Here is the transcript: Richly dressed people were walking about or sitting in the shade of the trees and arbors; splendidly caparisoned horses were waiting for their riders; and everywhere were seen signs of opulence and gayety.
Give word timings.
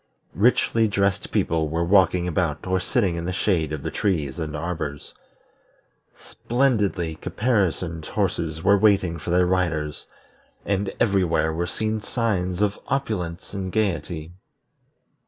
Richly 0.33 0.87
dressed 0.87 1.31
people 1.31 1.69
were 1.69 1.83
walking 1.85 2.27
about 2.27 2.65
or 2.65 2.79
sitting 2.79 3.17
in 3.17 3.25
the 3.25 3.31
shade 3.31 3.71
of 3.71 3.83
the 3.83 3.91
trees 3.91 4.39
and 4.39 4.55
arbors; 4.57 5.13
splendidly 6.15 7.13
caparisoned 7.17 8.07
horses 8.07 8.63
were 8.63 8.79
waiting 8.79 9.19
for 9.19 9.29
their 9.29 9.45
riders; 9.45 10.07
and 10.65 10.91
everywhere 10.99 11.53
were 11.53 11.67
seen 11.67 12.01
signs 12.01 12.63
of 12.63 12.79
opulence 12.87 13.53
and 13.53 13.71
gayety. 13.71 14.31